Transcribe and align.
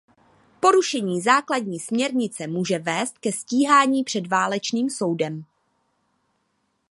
Porušení 0.59 1.21
základní 1.21 1.79
směrnice 1.79 2.47
může 2.47 2.79
vést 2.79 3.17
ke 3.17 3.31
stíhání 3.31 4.03
před 4.03 4.27
válečným 4.27 4.89
soudem. 4.89 5.43